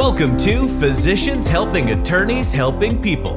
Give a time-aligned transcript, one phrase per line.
[0.00, 3.34] Welcome to Physicians Helping Attorneys Helping People.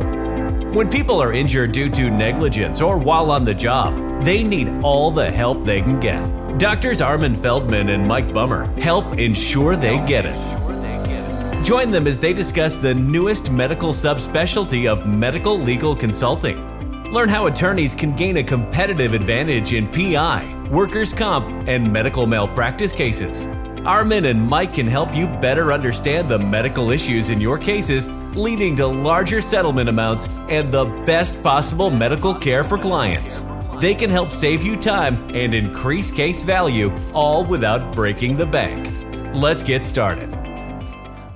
[0.71, 5.11] When people are injured due to negligence or while on the job, they need all
[5.11, 6.21] the help they can get.
[6.59, 11.65] Doctors Armin Feldman and Mike Bummer help ensure they get it.
[11.65, 17.11] Join them as they discuss the newest medical subspecialty of medical legal consulting.
[17.11, 22.93] Learn how attorneys can gain a competitive advantage in PI, workers' comp, and medical malpractice
[22.93, 23.49] cases.
[23.85, 28.77] Armin and Mike can help you better understand the medical issues in your cases, leading
[28.77, 33.43] to larger settlement amounts and the best possible medical care for clients.
[33.81, 38.89] They can help save you time and increase case value, all without breaking the bank.
[39.35, 40.31] Let's get started.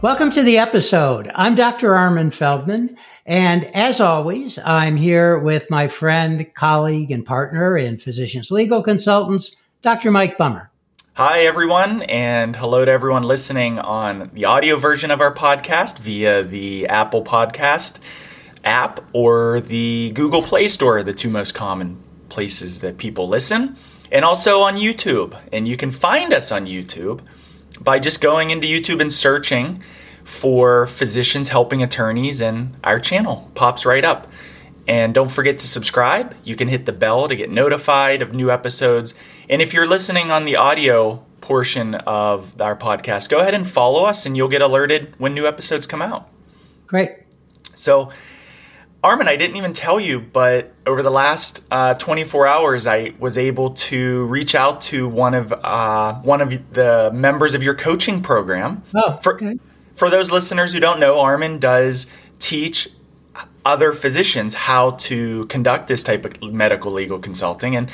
[0.01, 1.29] Welcome to the episode.
[1.35, 1.95] I'm Dr.
[1.95, 8.51] Armin Feldman, and as always, I'm here with my friend, colleague, and partner in Physicians
[8.51, 10.11] Legal Consultants, Dr.
[10.11, 10.71] Mike Bummer.
[11.17, 16.43] Hi, everyone, and hello to everyone listening on the audio version of our podcast via
[16.43, 17.99] the Apple Podcast
[18.63, 23.77] app or the Google Play Store, the two most common places that people listen,
[24.11, 25.35] and also on YouTube.
[25.51, 27.21] And you can find us on YouTube
[27.81, 29.81] by just going into YouTube and searching
[30.23, 34.27] for physicians helping attorneys, and our channel pops right up.
[34.87, 36.35] And don't forget to subscribe.
[36.43, 39.15] You can hit the bell to get notified of new episodes.
[39.49, 44.03] And if you're listening on the audio portion of our podcast, go ahead and follow
[44.03, 46.29] us and you'll get alerted when new episodes come out.
[46.87, 47.11] Great.
[47.75, 48.11] So,
[49.03, 53.37] Armin, I didn't even tell you, but over the last uh, 24 hours, I was
[53.37, 58.21] able to reach out to one of uh, one of the members of your coaching
[58.21, 58.83] program.
[58.95, 59.59] Oh, for, okay.
[59.93, 62.89] For those listeners who don't know, Armin does teach
[63.65, 67.75] other physicians how to conduct this type of medical legal consulting.
[67.75, 67.89] And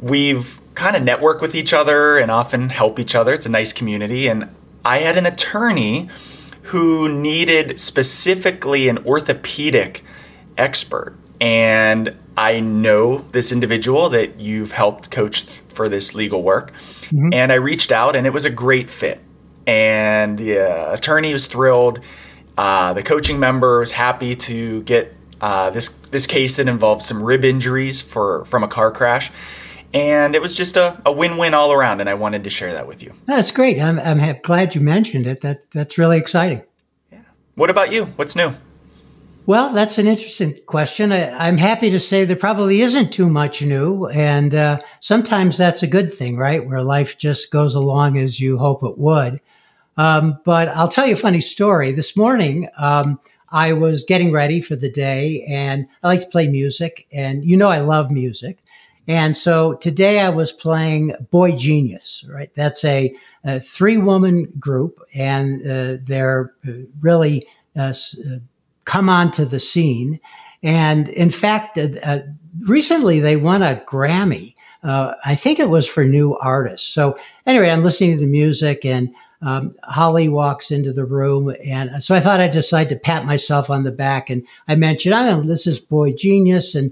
[0.00, 3.32] we've kind of network with each other and often help each other.
[3.34, 4.28] It's a nice community.
[4.28, 6.08] And I had an attorney
[6.62, 10.04] who needed specifically an orthopedic
[10.56, 11.16] expert.
[11.40, 16.72] And I know this individual that you've helped coach for this legal work.
[17.06, 17.30] Mm-hmm.
[17.32, 19.20] And I reached out, and it was a great fit.
[19.66, 22.00] And the uh, attorney was thrilled
[22.56, 27.22] uh, the coaching member was happy to get uh, this this case that involved some
[27.22, 29.30] rib injuries for from a car crash,
[29.96, 32.00] and it was just a, a win win all around.
[32.00, 33.14] And I wanted to share that with you.
[33.24, 33.80] That's great.
[33.80, 35.40] I'm, I'm glad you mentioned it.
[35.40, 36.62] That that's really exciting.
[37.10, 37.20] Yeah.
[37.54, 38.04] What about you?
[38.16, 38.54] What's new?
[39.46, 41.12] Well, that's an interesting question.
[41.12, 45.84] I, am happy to say there probably isn't too much new, and uh, sometimes that's
[45.84, 46.66] a good thing, right?
[46.66, 49.40] Where life just goes along as you hope it would.
[49.96, 51.92] Um, but I'll tell you a funny story.
[51.92, 53.20] This morning, um,
[53.50, 57.56] I was getting ready for the day and I like to play music and you
[57.56, 58.58] know, I love music.
[59.08, 62.50] And so today I was playing Boy Genius, right?
[62.54, 66.52] That's a, a three woman group and uh, they're
[67.00, 67.46] really
[67.76, 68.38] uh, uh,
[68.84, 70.18] come onto the scene.
[70.62, 72.20] And in fact, uh, uh,
[72.62, 74.54] recently they won a Grammy.
[74.82, 76.88] Uh, I think it was for new artists.
[76.88, 82.02] So anyway, I'm listening to the music and um, Holly walks into the room, and
[82.02, 84.30] so I thought I'd decide to pat myself on the back.
[84.30, 86.74] And I mentioned, "I'm this is Boy Genius.
[86.74, 86.90] and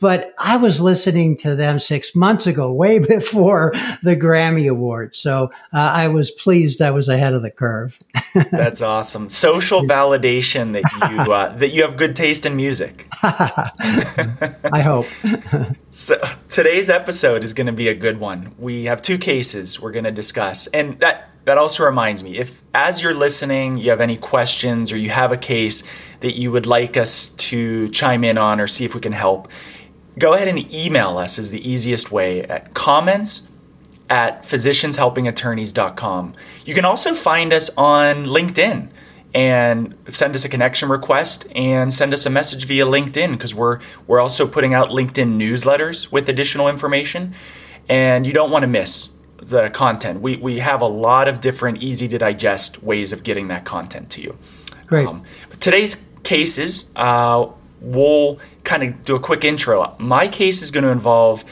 [0.00, 5.16] but I was listening to them six months ago, way before the Grammy Award.
[5.16, 7.98] So uh, I was pleased I was ahead of the curve.
[8.50, 9.30] That's awesome.
[9.30, 13.08] Social validation that you uh, that you have good taste in music.
[13.22, 15.06] I hope.
[15.90, 18.54] so today's episode is going to be a good one.
[18.58, 22.62] We have two cases we're going to discuss, and that that also reminds me if
[22.74, 25.88] as you're listening you have any questions or you have a case
[26.24, 29.48] that you would like us to chime in on or see if we can help
[30.18, 33.50] go ahead and email us is the easiest way at comments
[34.10, 38.88] at physicianshelpingattorneys.com you can also find us on linkedin
[39.34, 43.80] and send us a connection request and send us a message via linkedin because we're
[44.06, 47.34] we're also putting out linkedin newsletters with additional information
[47.88, 49.14] and you don't want to miss
[49.44, 50.20] the content.
[50.20, 54.10] We, we have a lot of different, easy to digest ways of getting that content
[54.10, 54.36] to you.
[54.86, 55.06] Great.
[55.06, 55.24] Um,
[55.60, 57.46] today's cases, uh,
[57.80, 59.94] we'll kind of do a quick intro.
[59.98, 61.44] My case is going to involve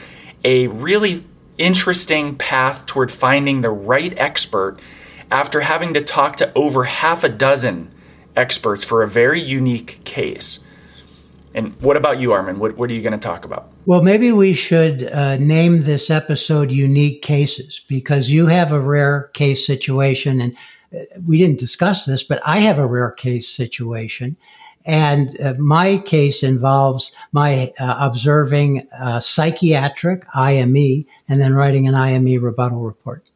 [0.43, 1.23] a really
[1.57, 4.79] interesting path toward finding the right expert
[5.31, 7.93] after having to talk to over half a dozen
[8.35, 10.67] experts for a very unique case.
[11.55, 12.57] And what about you, Armin?
[12.57, 13.69] What, what are you going to talk about?
[13.85, 19.29] Well, maybe we should uh, name this episode Unique Cases because you have a rare
[19.33, 20.41] case situation.
[20.41, 20.57] And
[20.95, 24.35] uh, we didn't discuss this, but I have a rare case situation.
[24.85, 28.87] And uh, my case involves my uh, observing
[29.21, 33.29] psychiatric IME and then writing an IME rebuttal report.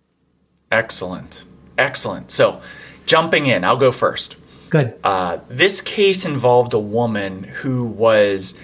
[0.71, 1.45] Excellent.
[1.77, 2.31] Excellent.
[2.31, 2.61] So,
[3.05, 4.35] jumping in, I'll go first.
[4.69, 4.99] Good.
[5.03, 8.59] Uh, this case involved a woman who was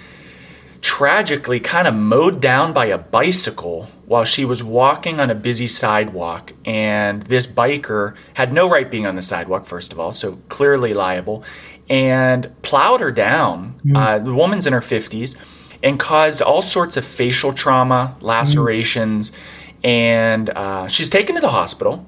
[0.82, 5.66] tragically kind of mowed down by a bicycle while she was walking on a busy
[5.66, 6.52] sidewalk.
[6.66, 10.92] And this biker had no right being on the sidewalk, first of all, so clearly
[10.92, 11.42] liable,
[11.88, 13.80] and plowed her down.
[13.84, 13.96] Mm.
[13.96, 15.36] Uh, the woman's in her 50s
[15.82, 19.36] and caused all sorts of facial trauma, lacerations, mm.
[19.84, 22.06] and uh, she's taken to the hospital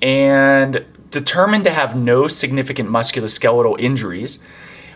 [0.00, 4.46] and determined to have no significant musculoskeletal injuries,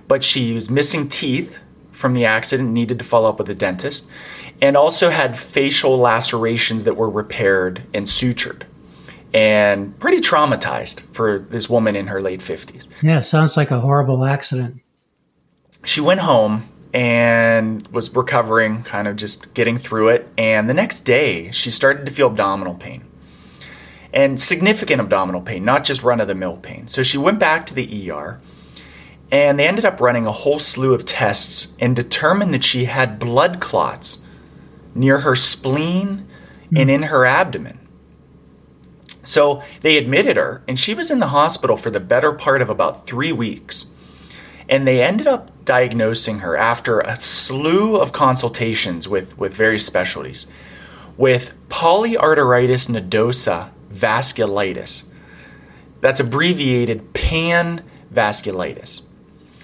[0.08, 1.58] but she was missing teeth
[1.92, 4.10] from the accident, needed to follow up with a dentist,
[4.60, 8.62] and also had facial lacerations that were repaired and sutured.
[9.36, 12.88] And pretty traumatized for this woman in her late 50s.
[13.02, 14.80] Yeah, sounds like a horrible accident.
[15.84, 20.26] She went home and was recovering, kind of just getting through it.
[20.38, 23.04] And the next day, she started to feel abdominal pain
[24.16, 26.88] and significant abdominal pain, not just run of the mill pain.
[26.88, 28.40] So she went back to the ER
[29.30, 33.18] and they ended up running a whole slew of tests and determined that she had
[33.18, 34.24] blood clots
[34.94, 36.26] near her spleen
[36.70, 36.80] mm.
[36.80, 37.78] and in her abdomen.
[39.26, 42.70] So they admitted her, and she was in the hospital for the better part of
[42.70, 43.92] about three weeks.
[44.68, 50.46] And they ended up diagnosing her after a slew of consultations with, with various specialties
[51.16, 55.08] with polyarteritis nodosa vasculitis.
[56.00, 57.82] That's abbreviated PAN
[58.12, 59.02] vasculitis.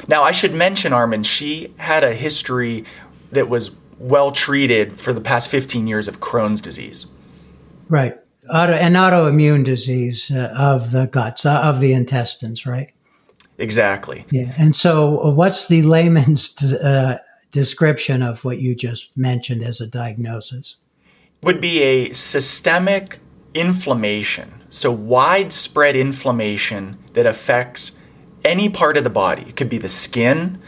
[0.09, 2.85] Now, I should mention, Armin, she had a history
[3.31, 7.07] that was well treated for the past 15 years of Crohn's disease.
[7.89, 8.19] Right.
[8.53, 12.93] Auto, an autoimmune disease uh, of the guts, uh, of the intestines, right?
[13.59, 14.27] Exactly.
[14.31, 14.53] Yeah.
[14.59, 17.19] And so, uh, what's the layman's uh,
[17.51, 20.77] description of what you just mentioned as a diagnosis?
[21.43, 23.21] Would be a systemic
[23.55, 24.63] inflammation.
[24.71, 28.01] So, widespread inflammation that affects
[28.45, 29.43] any part of the body.
[29.43, 30.61] It could be the skin,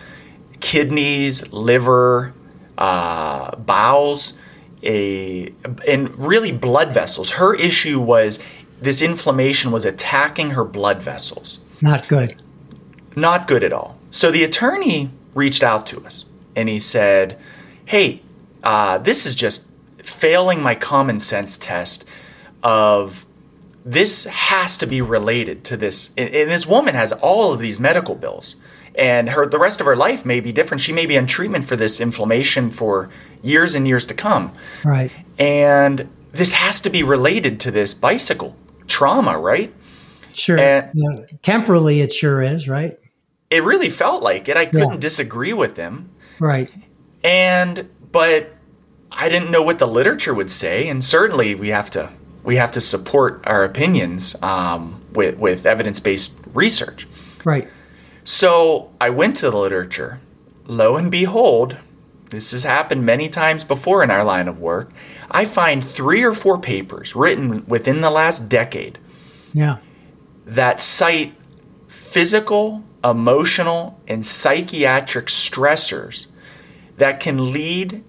[0.61, 2.35] kidneys, liver,
[2.79, 4.39] uh, bowels,
[4.85, 5.53] a,
[5.87, 7.33] and really blood vessels.
[7.33, 8.43] Her issue was
[8.81, 11.59] this inflammation was attacking her blood vessels.
[11.81, 12.41] Not good.
[13.17, 13.99] Not good at all.
[14.11, 17.39] So the attorney reached out to us and he said,
[17.85, 18.23] Hey,
[18.63, 22.05] uh, this is just failing my common sense test
[22.63, 23.27] of
[23.85, 26.15] this has to be related to this.
[26.17, 28.57] And, this woman has all of these medical bills,
[28.95, 30.81] and her the rest of her life may be different.
[30.81, 33.11] She may be on treatment for this inflammation for
[33.43, 34.53] years and years to come.
[34.85, 35.11] Right.
[35.39, 38.57] And this has to be related to this bicycle
[38.87, 39.73] trauma, right?
[40.33, 40.59] Sure.
[40.59, 41.27] And yeah.
[41.43, 42.99] Temporally, it sure is, right?
[43.51, 44.57] It really felt like it.
[44.57, 44.99] I couldn't yeah.
[44.99, 46.11] disagree with him.
[46.41, 46.71] Right.
[47.23, 48.53] And, but
[49.13, 50.89] I didn't know what the literature would say.
[50.89, 52.11] And certainly we have to
[52.43, 57.09] we have to support our opinions um, with, with evidence based research.
[57.45, 57.69] Right.
[58.25, 60.21] So I went to the literature.
[60.67, 61.77] Lo and behold,
[62.31, 64.93] this has happened many times before in our line of work.
[65.31, 68.99] I find three or four papers written within the last decade
[69.53, 69.79] yeah.
[70.47, 71.35] that cite
[71.87, 76.33] physical, emotional, and psychiatric stressors
[76.97, 78.03] that can lead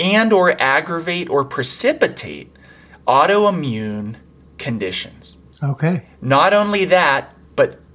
[0.00, 2.54] and or aggravate or precipitate
[3.06, 4.16] autoimmune
[4.58, 5.38] conditions.
[5.62, 6.06] Okay.
[6.20, 7.31] Not only that,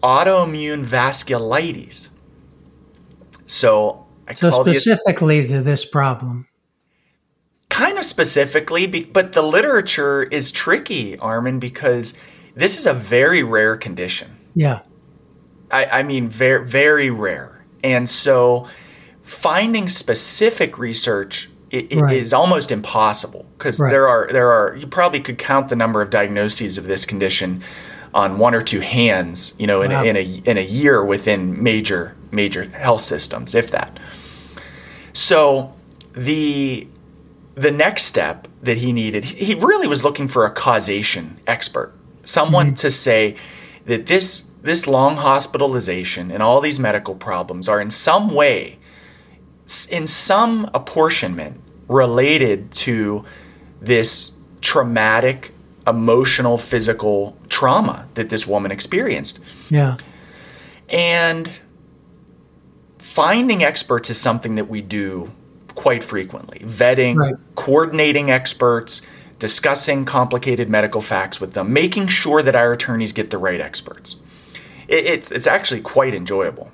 [0.02, 2.10] autoimmune vasculitis.
[3.46, 6.48] So, I so specifically the, to this problem.
[7.70, 12.18] Kind of specifically, but the literature is tricky, Armin, because
[12.56, 14.38] this is a very rare condition.
[14.56, 14.82] Yeah.
[15.72, 17.66] I, I mean, very, very rare.
[17.84, 18.68] And so,
[19.24, 22.16] finding specific research it, it right.
[22.16, 23.92] is almost impossible because right.
[23.92, 27.62] there are there are you probably could count the number of diagnoses of this condition
[28.14, 30.04] on one or two hands, you know, in, wow.
[30.04, 34.00] a, in a in a year within major major health systems, if that.
[35.14, 35.74] So
[36.14, 36.88] the
[37.56, 42.68] the next step that he needed, he really was looking for a causation expert, someone
[42.68, 42.76] mm-hmm.
[42.76, 43.36] to say
[43.86, 48.78] that this this long hospitalization and all these medical problems are in some way
[49.90, 53.26] in some apportionment related to
[53.82, 55.54] this traumatic
[55.86, 59.40] emotional physical trauma that this woman experienced.
[59.72, 59.98] Yeah.
[60.90, 61.50] And
[63.00, 65.32] finding experts is something that we do
[65.74, 66.60] quite frequently.
[66.60, 67.34] Vetting right.
[67.56, 69.08] coordinating experts
[69.40, 74.18] discussing complicated medical facts with them making sure that our attorneys get the right experts.
[74.88, 76.72] It, it's it's actually quite enjoyable.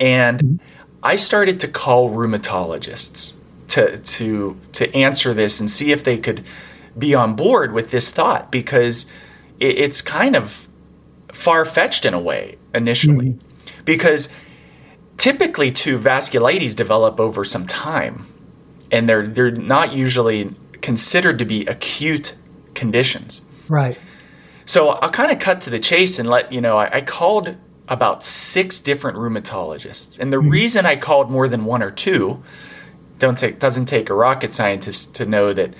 [0.00, 0.56] And mm-hmm.
[1.04, 3.36] I started to call rheumatologists
[3.68, 6.44] to to to answer this and see if they could
[6.98, 9.12] be on board with this thought because
[9.60, 10.68] it, it's kind of
[11.32, 13.84] far fetched in a way initially, mm-hmm.
[13.84, 14.34] because
[15.16, 18.26] typically two vasculitis develop over some time,
[18.90, 22.34] and they're they're not usually considered to be acute
[22.74, 23.42] conditions.
[23.68, 23.98] Right.
[24.64, 27.56] So I'll kind of cut to the chase and let you know I, I called
[27.88, 30.50] about six different rheumatologists, and the mm-hmm.
[30.50, 32.42] reason I called more than one or two
[33.18, 35.74] don't take doesn't take a rocket scientist to know that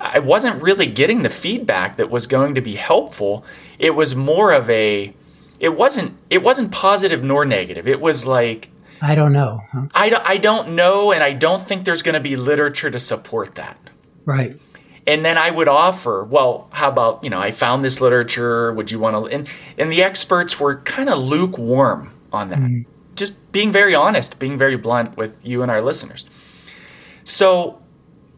[0.00, 3.44] I wasn't really getting the feedback that was going to be helpful.
[3.78, 5.14] It was more of a
[5.60, 7.86] it wasn't it wasn't positive nor negative.
[7.88, 8.70] It was like
[9.00, 9.60] I don't know.
[9.72, 9.86] Huh?
[9.94, 13.56] I, I don't know and I don't think there's going to be literature to support
[13.56, 13.76] that.
[14.24, 14.58] Right.
[15.06, 18.90] And then I would offer, well, how about, you know, I found this literature, would
[18.90, 22.58] you want to and and the experts were kind of lukewarm on that.
[22.58, 22.86] Mm.
[23.14, 26.26] Just being very honest, being very blunt with you and our listeners.
[27.22, 27.80] So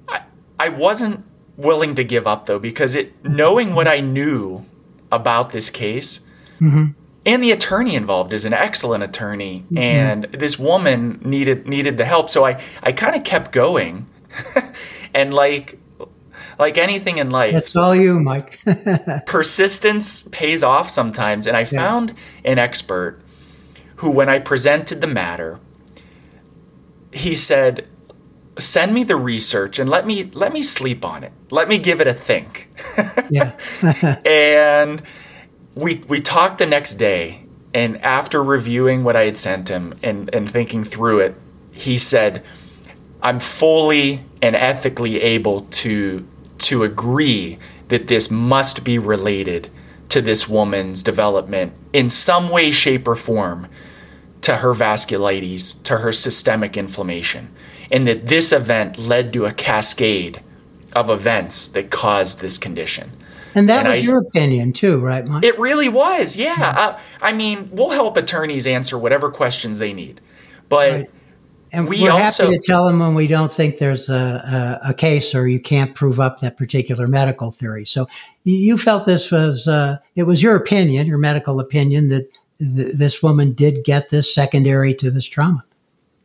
[0.08, 0.22] I,
[0.58, 1.24] I wasn't
[1.56, 4.64] willing to give up though because it knowing what I knew
[5.10, 6.20] about this case
[6.60, 6.88] mm-hmm.
[7.24, 9.78] and the attorney involved is an excellent attorney mm-hmm.
[9.78, 14.06] and this woman needed needed the help so I I kind of kept going
[15.14, 15.78] and like
[16.58, 18.60] like anything in life that's all you Mike
[19.26, 21.64] persistence pays off sometimes and I yeah.
[21.64, 23.20] found an expert
[23.96, 25.58] who when I presented the matter
[27.12, 27.88] he said
[28.58, 31.32] send me the research and let me let me sleep on it.
[31.50, 32.70] Let me give it a think.
[33.30, 33.56] yeah.
[34.24, 35.02] and
[35.74, 37.46] we we talked the next day
[37.76, 41.34] and after reviewing what I had sent him and, and thinking through it,
[41.72, 42.42] he said,
[43.22, 46.26] I'm fully and ethically able to
[46.58, 47.58] to agree
[47.88, 49.70] that this must be related
[50.08, 53.68] to this woman's development in some way, shape, or form
[54.40, 57.54] to her vasculitis, to her systemic inflammation
[57.90, 60.42] and that this event led to a cascade
[60.92, 63.12] of events that caused this condition.
[63.54, 65.44] And that and was I, your opinion too, right, Mike?
[65.44, 66.58] It really was, yeah.
[66.58, 66.70] yeah.
[66.70, 70.20] Uh, I mean, we'll help attorneys answer whatever questions they need,
[70.68, 70.92] but.
[70.92, 71.10] Right.
[71.72, 74.94] And we are happy to tell them when we don't think there's a, a, a,
[74.94, 77.84] case or you can't prove up that particular medical theory.
[77.84, 78.08] So
[78.44, 83.20] you felt this was uh, it was your opinion, your medical opinion, that th- this
[83.20, 85.64] woman did get this secondary to this trauma.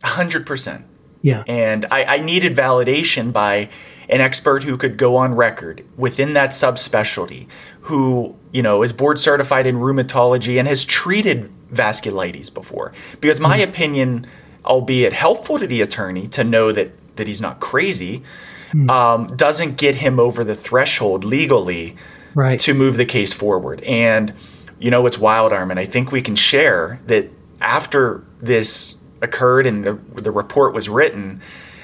[0.03, 0.85] hundred percent.
[1.21, 1.43] Yeah.
[1.47, 3.69] And I, I needed validation by
[4.09, 7.47] an expert who could go on record within that subspecialty,
[7.81, 12.91] who, you know, is board certified in rheumatology and has treated vasculitis before.
[13.21, 13.63] Because my mm.
[13.63, 14.27] opinion,
[14.65, 18.23] albeit helpful to the attorney to know that that he's not crazy,
[18.71, 18.89] mm.
[18.89, 21.95] um, doesn't get him over the threshold legally
[22.33, 22.59] right.
[22.59, 23.81] to move the case forward.
[23.83, 24.33] And
[24.79, 25.77] you know, it's wild, Armin.
[25.77, 27.29] I think we can share that
[27.61, 31.41] after this occurred and the, the report was written,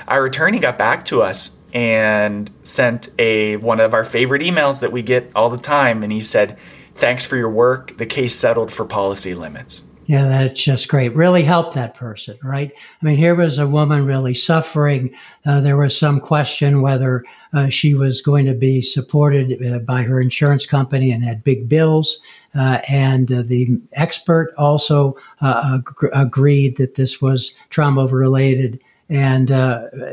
[0.08, 4.92] our attorney got back to us and sent a one of our favorite emails that
[4.92, 6.04] we get all the time.
[6.04, 6.58] And he said
[6.96, 7.98] thanks for your work.
[7.98, 12.72] The case settled for policy limits yeah that's just great really helped that person right
[13.02, 15.14] i mean here was a woman really suffering
[15.46, 17.24] uh, there was some question whether
[17.54, 21.70] uh, she was going to be supported uh, by her insurance company and had big
[21.70, 22.20] bills
[22.58, 29.50] uh, and uh, the expert also uh, ag- agreed that this was trauma related and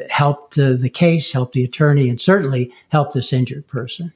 [0.09, 4.13] helped the case, helped the attorney, and certainly helped this injured person.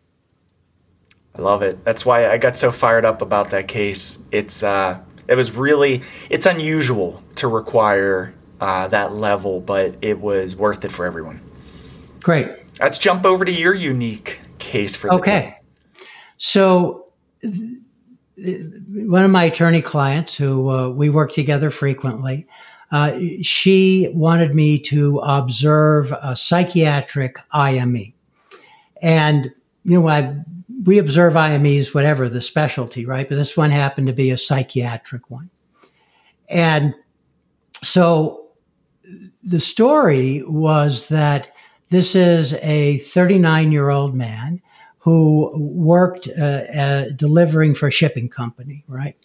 [1.34, 1.84] I love it.
[1.84, 4.24] That's why I got so fired up about that case.
[4.30, 10.84] It's uh, it was really it's unusual to require that level, but it was worth
[10.84, 11.40] it for everyone.
[12.20, 12.48] Great.
[12.80, 15.40] Let's jump over to your unique case for the okay.
[15.40, 15.58] Day.
[16.36, 17.06] So.
[17.42, 17.78] Th-
[18.40, 22.46] one of my attorney clients who uh, we work together frequently,
[22.92, 28.14] uh, she wanted me to observe a psychiatric IME.
[29.02, 29.52] And,
[29.88, 30.34] you know, I,
[30.84, 33.26] we observe IMEs, whatever the specialty, right?
[33.26, 35.48] But this one happened to be a psychiatric one.
[36.48, 36.94] And
[37.82, 38.48] so
[39.42, 41.50] the story was that
[41.88, 44.60] this is a 39 year old man
[44.98, 49.16] who worked uh, uh, delivering for a shipping company, right?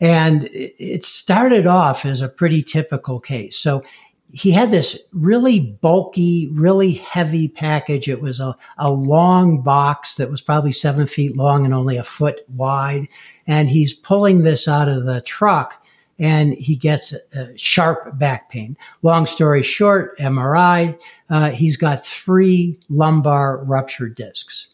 [0.00, 3.56] And it started off as a pretty typical case.
[3.56, 3.84] So
[4.32, 8.08] he had this really bulky, really heavy package.
[8.08, 12.04] It was a, a long box that was probably seven feet long and only a
[12.04, 13.08] foot wide.
[13.46, 15.82] And he's pulling this out of the truck
[16.18, 18.76] and he gets a sharp back pain.
[19.02, 24.68] Long story short, MRI, uh, he's got three lumbar ruptured discs.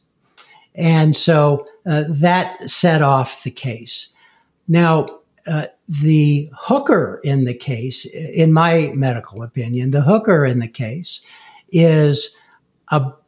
[0.75, 4.09] And so uh, that set off the case.
[4.67, 10.69] Now, uh, the hooker in the case, in my medical opinion, the hooker in the
[10.69, 11.21] case
[11.71, 12.35] is
[12.91, 13.21] about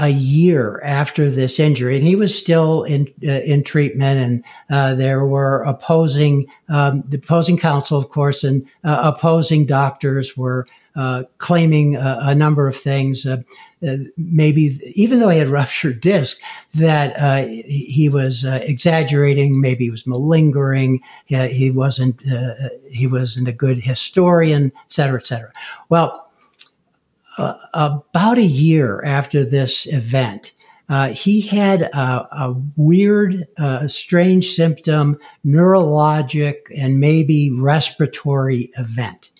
[0.00, 4.94] a year after this injury, and he was still in uh, in treatment, and uh,
[4.94, 11.24] there were opposing um, the opposing counsel, of course, and uh, opposing doctors were uh,
[11.38, 13.26] claiming a, a, number of things.
[13.26, 13.42] Uh,
[13.86, 16.38] uh, maybe even though he had ruptured disc,
[16.74, 19.60] that he was exaggerating.
[19.60, 21.00] Maybe he was malingering.
[21.26, 22.20] he wasn't.
[22.90, 25.50] he wasn't a good historian, et cetera, et cetera.
[25.88, 26.22] Well
[27.38, 30.52] uh, about a year after this event,
[30.88, 39.31] uh, he had a, a weird, uh, strange symptom, neurologic, and maybe respiratory event.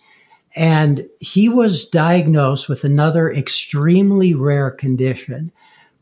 [0.54, 5.52] And he was diagnosed with another extremely rare condition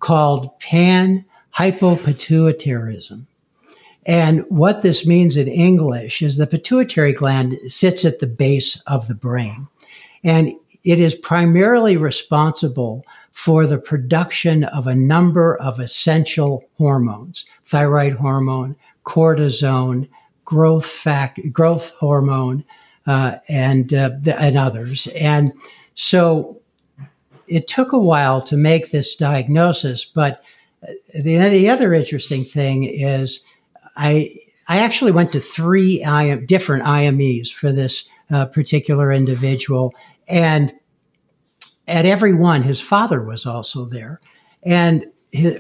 [0.01, 1.25] called pan
[1.57, 3.27] hypopituitarism.
[4.07, 9.09] And what this means in English is the pituitary gland sits at the base of
[9.09, 9.69] the brain.
[10.25, 10.53] And
[10.85, 18.77] it is primarily responsible for the production of a number of essential hormones, thyroid hormone,
[19.05, 20.09] cortisone,
[20.45, 22.65] growth factor, growth hormone,
[23.11, 25.09] uh, and, uh, and others.
[25.09, 25.53] And
[25.95, 26.61] so
[27.49, 30.45] it took a while to make this diagnosis, but
[31.13, 33.41] the, the other interesting thing is
[33.97, 34.33] I,
[34.69, 36.05] I actually went to three
[36.47, 39.93] different IMEs for this uh, particular individual
[40.29, 40.73] and
[41.89, 44.21] at every one, his father was also there.
[44.63, 45.59] And his,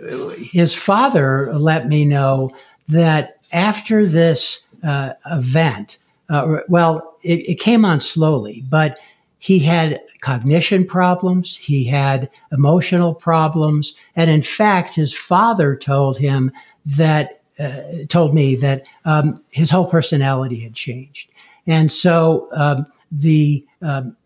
[0.52, 2.52] his father let me know
[2.86, 5.98] that after this uh, event,
[6.30, 8.98] uh, well, it, it came on slowly, but
[9.38, 16.52] he had cognition problems, he had emotional problems, and in fact, his father told him
[16.86, 21.30] that uh, told me that um, his whole personality had changed,
[21.66, 24.16] and so um, the um,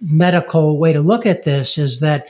[0.00, 2.28] medical way to look at this is that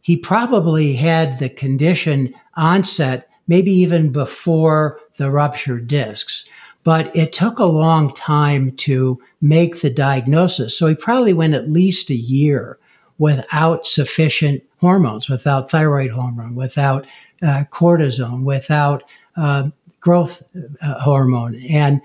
[0.00, 6.46] he probably had the condition onset maybe even before the ruptured discs.
[6.84, 10.76] But it took a long time to make the diagnosis.
[10.76, 12.78] So he probably went at least a year
[13.18, 17.06] without sufficient hormones, without thyroid hormone, without
[17.42, 19.02] uh, cortisone, without
[19.36, 19.68] uh,
[20.00, 20.42] growth
[20.80, 21.56] uh, hormone.
[21.68, 22.00] And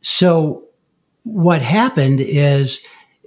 [0.00, 0.64] so
[1.24, 2.80] what happened is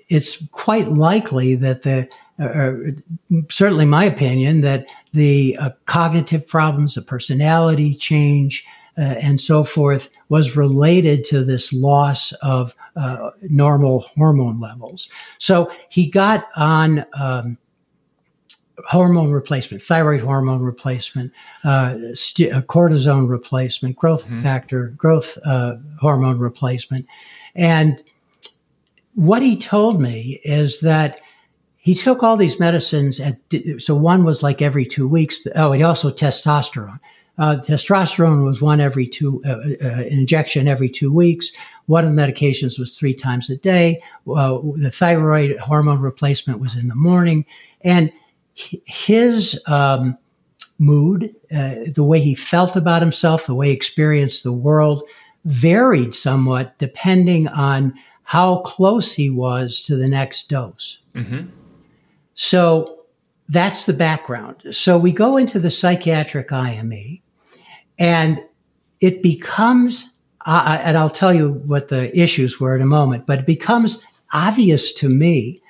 [0.07, 2.07] it's quite likely that the,
[2.39, 2.73] uh,
[3.49, 8.65] certainly my opinion, that the uh, cognitive problems, the personality change,
[8.97, 15.09] uh, and so forth was related to this loss of uh, normal hormone levels.
[15.39, 17.57] So he got on um,
[18.87, 21.31] hormone replacement, thyroid hormone replacement,
[21.63, 24.43] uh, st- cortisone replacement, growth mm-hmm.
[24.43, 25.37] factor, growth
[25.99, 27.05] hormone replacement,
[27.55, 28.01] and
[29.15, 31.19] what he told me is that
[31.77, 33.39] he took all these medicines at,
[33.77, 35.47] so one was like every two weeks.
[35.55, 36.99] Oh, and also testosterone.
[37.37, 41.51] Uh, testosterone was one every two, uh, uh, injection every two weeks.
[41.87, 44.01] One of the medications was three times a day.
[44.25, 47.45] the thyroid hormone replacement was in the morning.
[47.81, 48.11] And
[48.53, 50.17] his um,
[50.79, 55.03] mood, uh, the way he felt about himself, the way he experienced the world
[55.43, 57.93] varied somewhat depending on
[58.23, 60.99] how close he was to the next dose.
[61.13, 61.47] Mm-hmm.
[62.33, 63.05] So
[63.47, 64.55] that's the background.
[64.71, 67.21] So we go into the psychiatric IME
[67.97, 68.41] and
[68.99, 70.11] it becomes,
[70.45, 73.99] uh, and I'll tell you what the issues were in a moment, but it becomes
[74.33, 75.61] obvious to me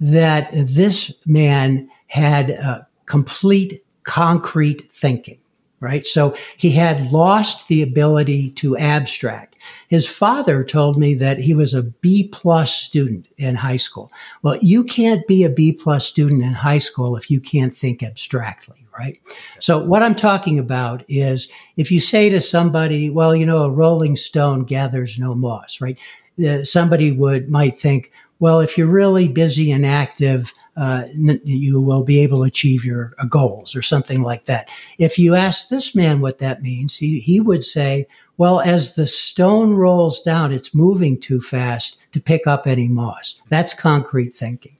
[0.00, 5.38] that this man had a complete concrete thinking
[5.84, 6.06] right?
[6.06, 9.56] So he had lost the ability to abstract.
[9.88, 14.10] His father told me that he was a B plus student in high school.
[14.42, 18.02] Well, you can't be a B plus student in high school if you can't think
[18.02, 19.20] abstractly, right?
[19.60, 23.70] So what I'm talking about is if you say to somebody, well, you know, a
[23.70, 25.98] rolling stone gathers no moss, right?
[26.44, 28.10] Uh, somebody would might think,
[28.44, 31.04] well, if you're really busy and active, uh,
[31.44, 34.68] you will be able to achieve your uh, goals or something like that.
[34.98, 39.06] If you ask this man what that means, he, he would say, well, as the
[39.06, 43.40] stone rolls down, it's moving too fast to pick up any moss.
[43.48, 44.76] That's concrete thinking.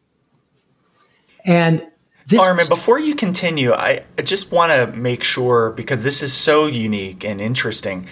[1.47, 1.87] And
[2.27, 6.35] this Armin, before you continue, I, I just want to make sure because this is
[6.35, 8.09] so unique and interesting.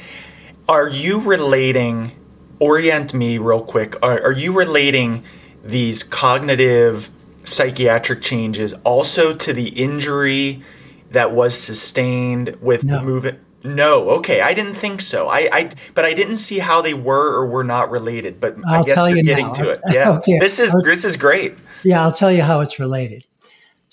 [0.67, 2.13] Are you relating,
[2.59, 5.25] orient me real quick, are, are you relating
[5.63, 7.11] these cognitive
[7.45, 10.63] psychiatric changes also to the injury
[11.11, 13.03] that was sustained with no.
[13.03, 16.95] moving no okay i didn't think so I, I but i didn't see how they
[16.95, 19.53] were or were not related but I'll i guess you're you getting now.
[19.53, 20.39] to it yeah okay.
[20.39, 23.25] this is this is great yeah i'll tell you how it's related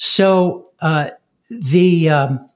[0.01, 1.09] so uh,
[1.49, 2.49] the um,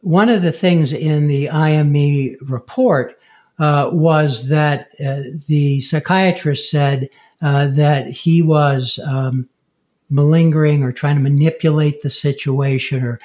[0.00, 3.18] one of the things in the IME report
[3.58, 7.08] uh, was that uh, the psychiatrist said
[7.42, 9.48] uh, that he was um,
[10.10, 13.20] malingering or trying to manipulate the situation or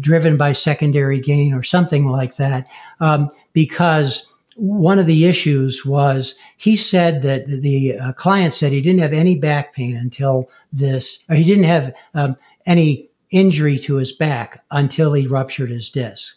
[0.00, 2.66] driven by secondary gain or something like that
[3.00, 4.26] um, because
[4.58, 9.12] one of the issues was he said that the uh, client said he didn't have
[9.12, 14.64] any back pain until this, or he didn't have um, any injury to his back
[14.72, 16.36] until he ruptured his disc.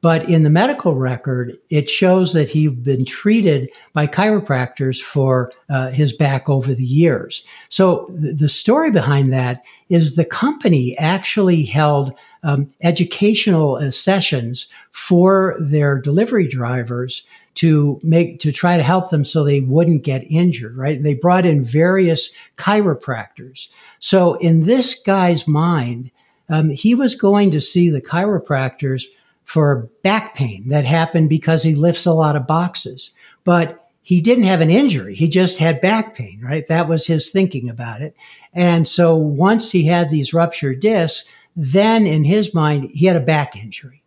[0.00, 5.90] But in the medical record, it shows that he'd been treated by chiropractors for uh,
[5.90, 7.44] his back over the years.
[7.68, 12.12] So th- the story behind that is the company actually held
[12.44, 17.24] um, educational uh, sessions for their delivery drivers
[17.56, 21.44] to make to try to help them so they wouldn't get injured right they brought
[21.44, 23.66] in various chiropractors
[23.98, 26.12] so in this guy's mind
[26.48, 29.04] um, he was going to see the chiropractors
[29.48, 33.12] for back pain that happened because he lifts a lot of boxes.
[33.44, 35.14] But he didn't have an injury.
[35.14, 36.66] He just had back pain right?
[36.68, 38.14] That was his thinking about it.
[38.52, 43.20] And so once he had these ruptured discs then in his mind he had a
[43.20, 44.02] back injury.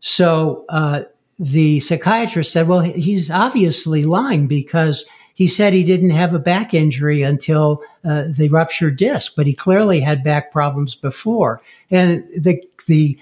[0.00, 1.02] So uh,
[1.38, 6.72] the psychiatrist said, well, he's obviously lying because he said he didn't have a back
[6.72, 11.60] injury until uh, the ruptured disc, but he clearly had back problems before.
[11.90, 13.18] And the, the,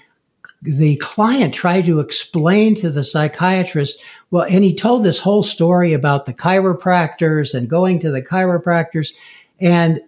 [0.61, 5.93] the client tried to explain to the psychiatrist, well, and he told this whole story
[5.93, 9.13] about the chiropractors and going to the chiropractors.
[9.59, 10.01] And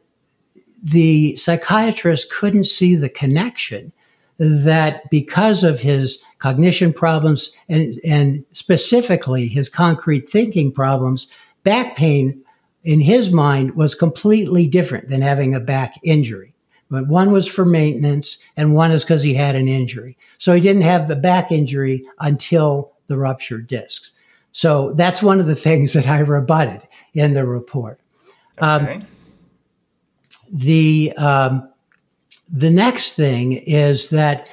[0.84, 3.94] the psychiatrist couldn't see the connection
[4.38, 11.28] that because of his cognition problems and, and specifically his concrete thinking problems,
[11.64, 12.44] back pain
[12.84, 16.51] in his mind was completely different than having a back injury.
[16.91, 20.17] But one was for maintenance and one is because he had an injury.
[20.38, 24.12] So he didn't have the back injury until the ruptured discs.
[24.51, 26.82] So that's one of the things that I rebutted
[27.13, 27.99] in the report.
[28.60, 28.93] Um, okay.
[28.95, 29.01] Um,
[30.54, 31.69] the um,
[32.51, 34.47] the next thing is that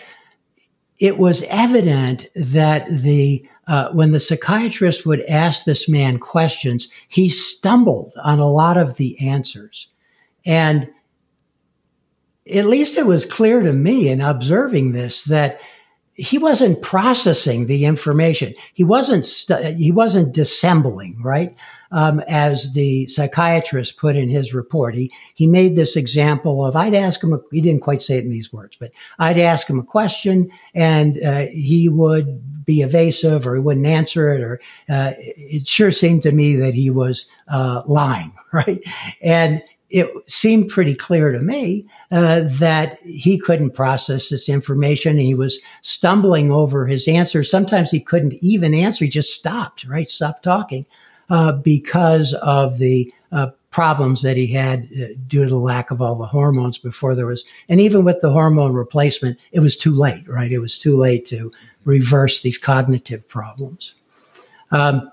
[1.00, 7.28] it was evident that the uh, when the psychiatrist would ask this man questions, he
[7.28, 9.88] stumbled on a lot of the answers.
[10.46, 10.88] And
[12.54, 15.60] at least it was clear to me in observing this that
[16.14, 18.54] he wasn't processing the information.
[18.74, 19.26] He wasn't,
[19.76, 21.56] he wasn't dissembling, right?
[21.90, 24.94] um, as the psychiatrist put in his report.
[24.94, 27.32] He he made this example of I'd ask him.
[27.32, 30.50] A, he didn't quite say it in these words, but I'd ask him a question
[30.74, 35.90] and uh, he would be evasive or he wouldn't answer it, or uh, it sure
[35.90, 38.82] seemed to me that he was uh, lying, right?
[39.22, 45.16] And it seemed pretty clear to me uh, that he couldn't process this information.
[45.16, 47.50] He was stumbling over his answers.
[47.50, 49.06] Sometimes he couldn't even answer.
[49.06, 50.10] He just stopped, right?
[50.10, 50.84] Stopped talking
[51.30, 56.02] uh, because of the uh, problems that he had uh, due to the lack of
[56.02, 59.94] all the hormones before there was, and even with the hormone replacement, it was too
[59.94, 60.52] late, right?
[60.52, 61.50] It was too late to
[61.84, 63.94] reverse these cognitive problems.
[64.70, 65.10] Um,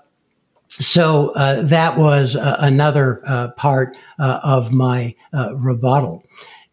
[0.80, 6.24] so uh, that was uh, another uh, part uh, of my uh, rebuttal.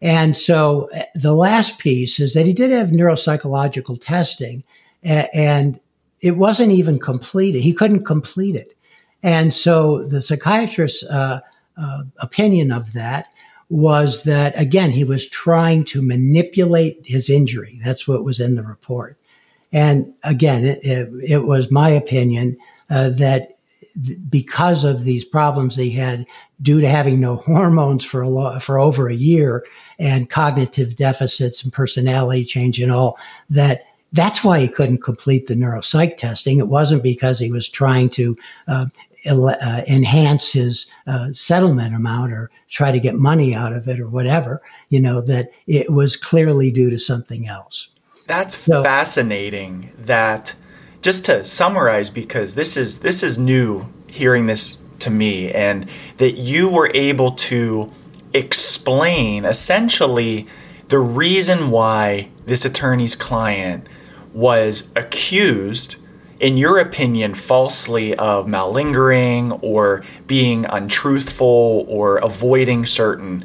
[0.02, 4.62] And so the last piece is that he did have neuropsychological testing,
[5.02, 5.80] and
[6.20, 7.62] it wasn't even completed.
[7.62, 8.74] He couldn't complete it.
[9.22, 11.40] And so the psychiatrist's uh,
[11.78, 13.28] uh, opinion of that
[13.70, 17.80] was that, again, he was trying to manipulate his injury.
[17.82, 19.18] That's what was in the report.
[19.72, 22.58] And again, it, it, it was my opinion
[22.90, 23.53] uh, that
[24.28, 26.26] because of these problems he had
[26.62, 29.64] due to having no hormones for a lo- for over a year
[29.98, 33.18] and cognitive deficits and personality change and all
[33.50, 36.60] that that's why he couldn't complete the neuropsych testing.
[36.60, 38.86] It wasn't because he was trying to uh,
[39.26, 44.08] uh, enhance his uh, settlement amount or try to get money out of it or
[44.08, 47.88] whatever, you know, that it was clearly due to something else.
[48.26, 50.54] That's so, fascinating that
[51.04, 55.86] just to summarize because this is this is new hearing this to me and
[56.16, 57.92] that you were able to
[58.32, 60.46] explain essentially
[60.88, 63.86] the reason why this attorney's client
[64.32, 65.96] was accused
[66.40, 73.44] in your opinion, falsely of malingering or being untruthful or avoiding certain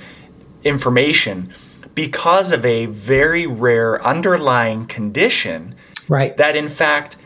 [0.64, 1.54] information
[1.94, 5.76] because of a very rare underlying condition
[6.08, 6.38] right.
[6.38, 7.18] that, in fact,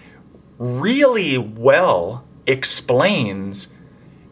[0.58, 3.74] really well explains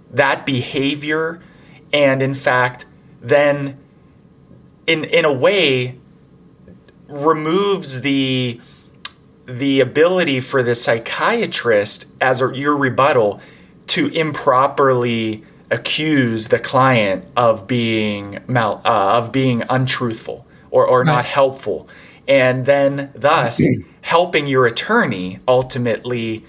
[0.09, 1.41] that behavior
[1.93, 2.85] and, in fact,
[3.21, 3.77] then
[4.87, 5.97] in, in a way
[7.07, 8.59] removes the
[9.45, 13.41] the ability for the psychiatrist as a, your rebuttal
[13.87, 21.07] to improperly accuse the client of being mal, uh, of being untruthful or, or right.
[21.07, 21.89] not helpful
[22.31, 23.61] and then thus
[23.99, 26.45] helping your attorney ultimately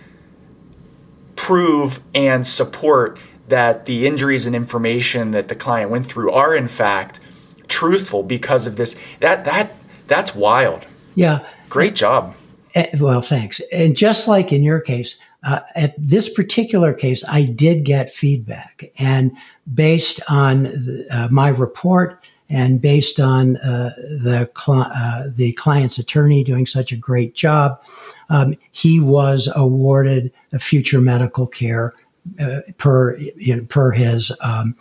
[1.35, 3.18] prove and support
[3.49, 7.18] that the injuries and information that the client went through are in fact
[7.66, 8.97] truthful because of this.
[9.18, 9.73] That that
[10.07, 10.87] that's wild.
[11.16, 11.45] Yeah.
[11.68, 12.37] Great job.
[12.77, 13.61] Eh, well thanks.
[13.73, 18.85] And just like in your case uh, at this particular case i did get feedback.
[19.01, 19.33] And
[19.75, 22.21] based on uh, my report
[22.52, 27.80] and based on uh, the cl- uh, the client's attorney doing such a great job,
[28.28, 31.94] um, he was awarded a future medical care
[32.38, 34.76] uh, per you know, per his um,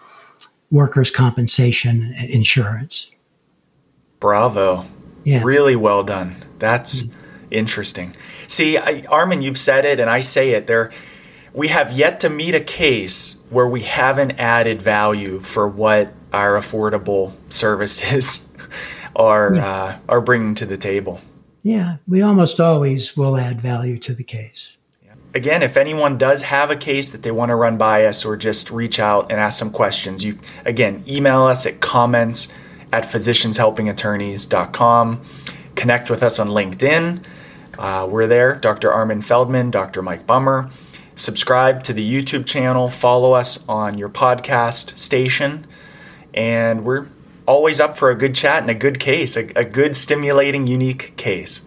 [0.69, 3.07] workers' compensation insurance.
[4.19, 4.85] Bravo!
[5.23, 5.41] Yeah.
[5.43, 6.43] really well done.
[6.59, 7.17] That's mm-hmm.
[7.51, 8.15] interesting.
[8.47, 10.67] See, I, Armin, you've said it, and I say it.
[10.67, 10.91] There,
[11.53, 16.53] we have yet to meet a case where we haven't added value for what our
[16.53, 18.55] affordable services
[19.15, 19.65] are yeah.
[19.65, 21.21] uh, are bringing to the table.
[21.63, 24.71] Yeah, we almost always will add value to the case.
[25.33, 28.35] Again, if anyone does have a case that they want to run by us or
[28.35, 32.53] just reach out and ask some questions, you again email us at comments
[32.91, 35.21] at physicianshelpingattorneys.com.
[35.75, 37.23] Connect with us on LinkedIn.
[37.79, 38.91] Uh, we're there, Dr.
[38.91, 40.01] Armin Feldman, Dr.
[40.01, 40.69] Mike Bummer.
[41.15, 45.65] Subscribe to the YouTube channel, follow us on your podcast station
[46.33, 47.07] and we're
[47.45, 51.15] always up for a good chat and a good case, a, a good, stimulating, unique
[51.17, 51.65] case.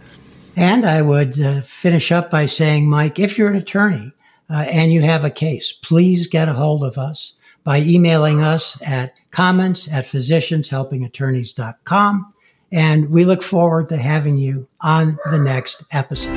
[0.57, 4.13] And I would uh, finish up by saying, Mike, if you're an attorney
[4.49, 8.81] uh, and you have a case, please get a hold of us by emailing us
[8.83, 12.35] at comments at physicianshelpingattorneys.com.
[12.71, 16.37] And we look forward to having you on the next episode.